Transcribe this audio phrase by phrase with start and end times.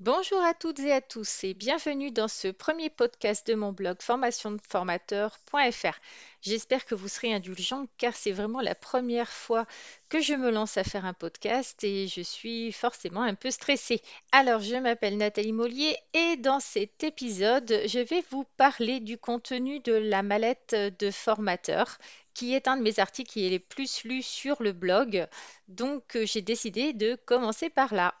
[0.00, 4.00] Bonjour à toutes et à tous et bienvenue dans ce premier podcast de mon blog
[4.00, 6.00] formationdeformateur.fr.
[6.40, 9.66] J'espère que vous serez indulgents car c'est vraiment la première fois
[10.08, 14.00] que je me lance à faire un podcast et je suis forcément un peu stressée.
[14.32, 19.80] Alors, je m'appelle Nathalie Mollier et dans cet épisode, je vais vous parler du contenu
[19.80, 21.98] de la mallette de formateur
[22.32, 25.26] qui est un de mes articles qui est les plus lus sur le blog.
[25.68, 28.14] Donc, euh, j'ai décidé de commencer par là.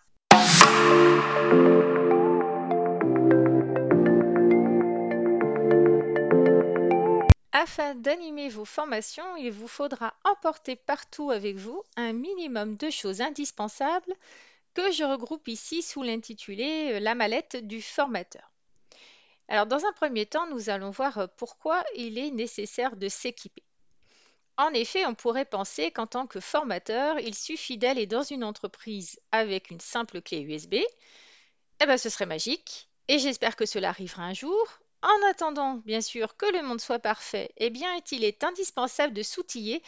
[7.62, 13.20] Afin d'animer vos formations, il vous faudra emporter partout avec vous un minimum de choses
[13.20, 14.14] indispensables
[14.72, 18.50] que je regroupe ici sous l'intitulé La mallette du formateur.
[19.48, 23.64] Alors dans un premier temps, nous allons voir pourquoi il est nécessaire de s'équiper.
[24.56, 29.20] En effet, on pourrait penser qu'en tant que formateur, il suffit d'aller dans une entreprise
[29.32, 30.76] avec une simple clé USB.
[31.82, 36.00] Eh bien, ce serait magique, et j'espère que cela arrivera un jour, en attendant, bien
[36.00, 39.82] sûr, que le monde soit parfait, eh bien, il est indispensable de s'outiller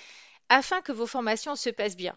[0.48, 2.16] afin que vos formations se passent bien.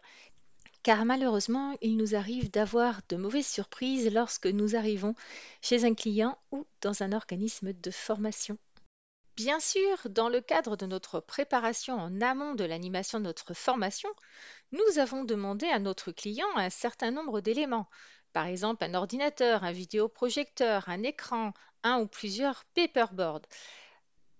[0.84, 5.16] Car malheureusement, il nous arrive d'avoir de mauvaises surprises lorsque nous arrivons
[5.62, 8.58] chez un client ou dans un organisme de formation.
[9.36, 14.10] Bien sûr, dans le cadre de notre préparation en amont de l'animation de notre formation,
[14.72, 17.90] nous avons demandé à notre client un certain nombre d'éléments.
[18.32, 21.54] Par exemple, un ordinateur, un vidéoprojecteur, un écran,
[21.86, 23.44] un ou plusieurs paperboards.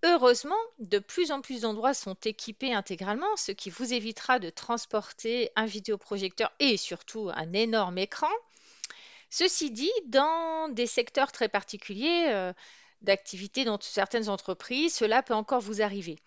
[0.04, 5.50] Heureusement, de plus en plus d'endroits sont équipés intégralement, ce qui vous évitera de transporter
[5.56, 8.30] un vidéoprojecteur et surtout un énorme écran.
[9.30, 12.54] Ceci dit, dans des secteurs très particuliers euh,
[13.02, 16.20] d'activité dans certaines entreprises, cela peut encore vous arriver.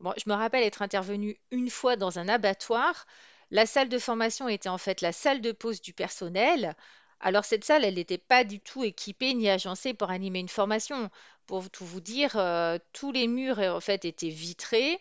[0.00, 3.06] je me rappelle être intervenu une fois dans un abattoir.
[3.50, 6.76] La salle de formation était en fait la salle de pause du personnel.
[7.24, 11.10] Alors cette salle, elle n'était pas du tout équipée ni agencée pour animer une formation.
[11.46, 15.00] Pour tout vous dire, euh, tous les murs en fait étaient vitrés.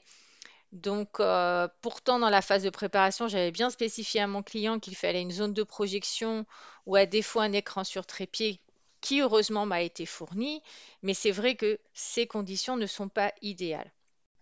[0.72, 4.96] Donc euh, pourtant dans la phase de préparation, j'avais bien spécifié à mon client qu'il
[4.96, 6.46] fallait une zone de projection
[6.86, 8.62] ou à défaut un écran sur trépied
[9.02, 10.62] qui heureusement m'a été fourni,
[11.02, 13.92] mais c'est vrai que ces conditions ne sont pas idéales.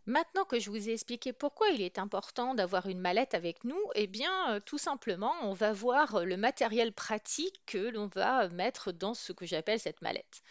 [0.06, 3.80] Maintenant que je vous ai expliqué pourquoi il est important d'avoir une mallette avec nous,
[3.96, 8.48] eh bien, euh, tout simplement, on va voir euh, le matériel pratique que l'on va
[8.50, 10.42] mettre dans ce que j'appelle cette mallette.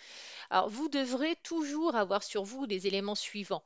[0.51, 3.65] Alors, vous devrez toujours avoir sur vous les éléments suivants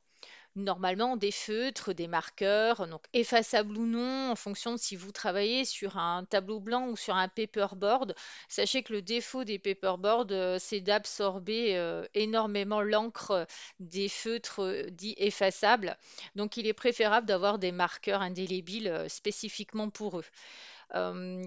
[0.55, 5.65] normalement des feutres, des marqueurs, donc effaçables ou non, en fonction de si vous travaillez
[5.65, 8.15] sur un tableau blanc ou sur un paperboard.
[8.47, 13.47] Sachez que le défaut des paperboards, euh, c'est d'absorber euh, énormément l'encre
[13.79, 15.97] des feutres euh, dits effaçables.
[16.35, 20.25] Donc il est préférable d'avoir des marqueurs indélébiles spécifiquement pour eux.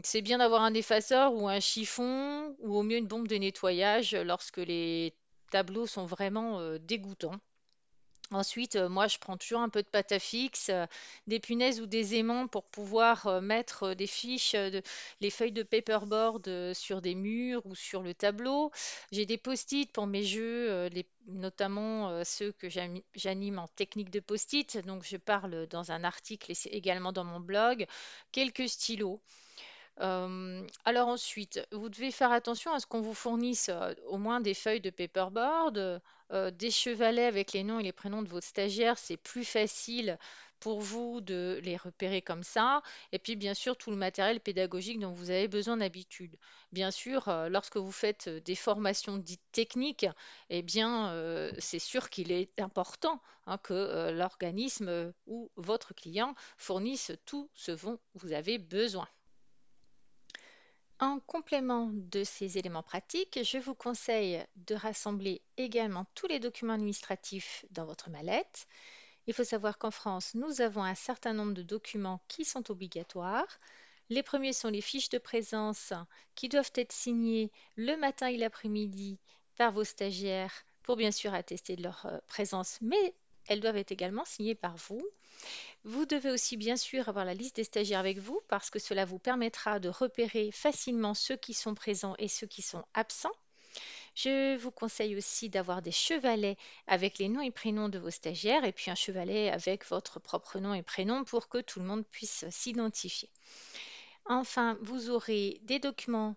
[0.04, 4.14] c'est bien d'avoir un effaceur ou un chiffon ou au mieux une bombe de nettoyage
[4.14, 5.14] lorsque les
[5.50, 7.40] tableaux sont vraiment dégoûtants.
[8.30, 10.84] Ensuite, euh, moi, je prends toujours un peu de pâte à fixe, euh,
[11.26, 14.54] des punaises ou des aimants pour pouvoir euh, mettre des fiches,
[15.20, 18.70] les feuilles de paperboard sur des murs ou sur le tableau.
[19.12, 20.90] J'ai des post-it pour mes jeux,
[21.26, 24.78] notamment ceux que j'anime en technique de post-it.
[24.86, 27.86] Donc, je parle dans un article et c'est également dans mon blog.
[28.32, 29.20] Quelques stylos.
[29.98, 33.70] alors ensuite, vous devez faire attention à ce qu'on vous fournisse
[34.06, 36.00] au moins des feuilles de paperboard,
[36.32, 40.18] euh, des chevalets avec les noms et les prénoms de vos stagiaires, c'est plus facile
[40.60, 42.82] pour vous de les repérer comme ça.
[43.12, 46.36] Et puis, bien sûr, tout le matériel pédagogique dont vous avez besoin d'habitude.
[46.72, 50.06] Bien sûr, euh, lorsque vous faites euh, des formations dites techniques,
[50.50, 51.14] eh bien,
[51.58, 57.98] c'est sûr qu'il est important hein, que l'organisme ou votre client fournisse tout ce dont
[58.14, 59.08] vous avez besoin.
[61.00, 66.72] En complément de ces éléments pratiques, je vous conseille de rassembler également tous les documents
[66.72, 68.66] administratifs dans votre mallette.
[69.28, 73.60] Il faut savoir qu'en France, nous avons un certain nombre de documents qui sont obligatoires.
[74.08, 75.92] Les premiers sont les fiches de présence
[76.34, 79.20] qui doivent être signées le matin et l'après-midi
[79.56, 82.80] par vos stagiaires pour bien sûr attester de leur euh, présence,
[83.48, 85.04] elles doivent être également signées par vous.
[85.84, 89.04] Vous devez aussi bien sûr avoir la liste des stagiaires avec vous parce que cela
[89.04, 93.32] vous permettra de repérer facilement ceux qui sont présents et ceux qui sont absents.
[94.14, 96.56] Je vous conseille aussi d'avoir des chevalets
[96.88, 100.58] avec les noms et prénoms de vos stagiaires et puis un chevalet avec votre propre
[100.58, 103.30] nom et prénom pour que tout le monde puisse s'identifier.
[104.26, 106.36] Enfin, vous aurez des documents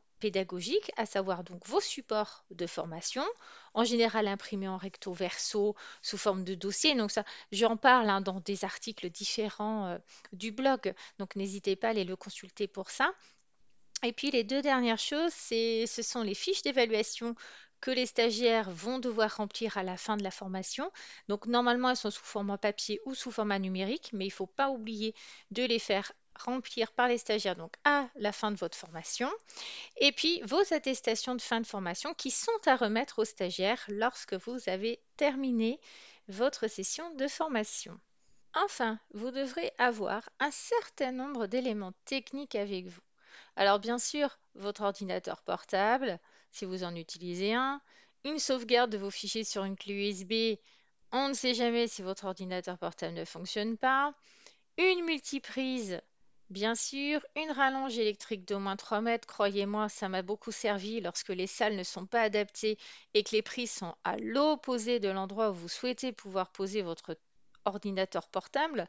[0.97, 3.23] à savoir donc vos supports de formation,
[3.73, 6.95] en général imprimés en recto verso sous forme de dossier.
[6.95, 9.97] Donc ça, j'en parle hein, dans des articles différents euh,
[10.33, 13.13] du blog, donc n'hésitez pas à aller le consulter pour ça.
[14.03, 17.35] Et puis les deux dernières choses, ce sont les fiches d'évaluation
[17.81, 20.91] que les stagiaires vont devoir remplir à la fin de la formation.
[21.27, 24.45] Donc normalement, elles sont sous format papier ou sous format numérique, mais il ne faut
[24.45, 25.15] pas oublier
[25.49, 29.29] de les faire remplir par les stagiaires donc à la fin de votre formation.
[29.97, 34.33] Et puis vos attestations de fin de formation qui sont à remettre aux stagiaires lorsque
[34.33, 35.79] vous avez terminé
[36.27, 37.99] votre session de formation.
[38.53, 43.01] Enfin, vous devrez avoir un certain nombre d'éléments techniques avec vous.
[43.55, 46.19] Alors bien sûr, votre ordinateur portable,
[46.51, 47.81] si vous en utilisez un,
[48.23, 50.59] une sauvegarde de vos fichiers sur une clé USB,
[51.11, 54.13] on ne sait jamais si votre ordinateur portable ne fonctionne pas,
[54.77, 56.01] une multiprise,
[56.51, 61.29] bien sûr, une rallonge électrique d'au moins 3 mètres, croyez-moi, ça m'a beaucoup servi lorsque
[61.29, 62.77] les salles ne sont pas adaptées
[63.13, 67.17] et que les prises sont à l'opposé de l'endroit où vous souhaitez pouvoir poser votre
[67.65, 68.87] ordinateur portable,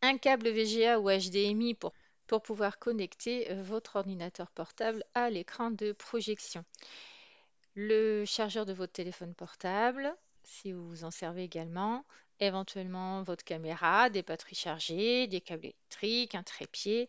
[0.00, 1.92] un câble VGA ou HDMI pour,
[2.26, 6.64] pour pouvoir connecter euh, votre ordinateur portable à l'écran de projection.
[7.74, 10.14] Le chargeur de votre téléphone portable,
[10.44, 12.04] si vous vous en servez également,
[12.46, 17.08] éventuellement votre caméra, des batteries chargées, des câbles électriques, un trépied.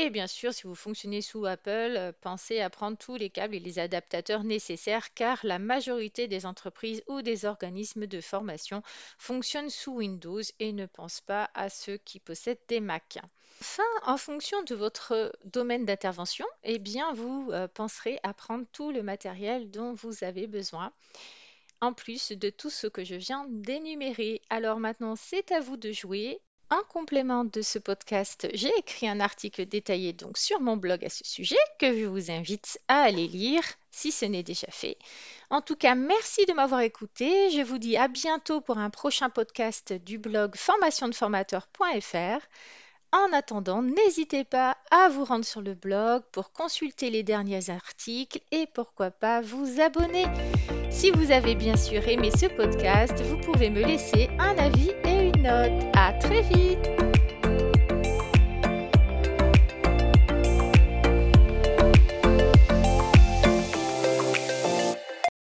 [0.00, 3.56] Et bien sûr, si vous fonctionnez sous Apple, euh, pensez à prendre tous les câbles
[3.56, 8.82] et les adaptateurs nécessaires car la majorité des entreprises ou des organismes de formation
[9.18, 13.18] fonctionnent sous Windows et ne pensent pas à ceux qui possèdent des Mac.
[13.60, 18.92] Enfin, en fonction de votre domaine d'intervention, eh bien, vous euh, penserez à prendre tout
[18.92, 20.92] le matériel dont vous avez besoin
[21.80, 24.42] en plus de tout ce que je viens d'énumérer.
[24.50, 26.40] Alors maintenant, c'est à vous de jouer.
[26.70, 31.08] En complément de ce podcast, j'ai écrit un article détaillé donc sur mon blog à
[31.08, 34.98] ce sujet que je vous invite à aller lire si ce n'est déjà fait.
[35.48, 37.50] En tout cas, merci de m'avoir écouté.
[37.50, 42.46] Je vous dis à bientôt pour un prochain podcast du blog formationdeformateur.fr.
[43.12, 48.40] En attendant, n'hésitez pas à vous rendre sur le blog pour consulter les derniers articles
[48.52, 50.26] et pourquoi pas vous abonner.
[50.90, 55.28] Si vous avez bien sûr aimé ce podcast, vous pouvez me laisser un avis et
[55.28, 55.84] une note.
[55.94, 56.88] À très vite